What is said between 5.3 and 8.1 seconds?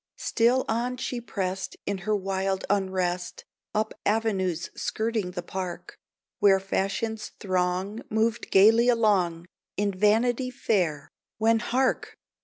park, Where fashion's throng